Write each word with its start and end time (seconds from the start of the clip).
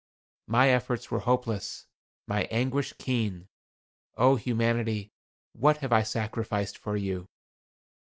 My 0.47 0.69
efforts 0.69 1.11
were 1.11 1.19
hopeless; 1.19 1.85
my 2.25 2.45
anguish 2.45 2.91
keen. 2.97 3.49
O 4.15 4.35
Humanity, 4.35 5.11
what 5.53 5.77
have 5.77 5.93
I 5.93 6.01
sacrificed 6.01 6.75
for 6.75 6.97
you! 6.97 7.27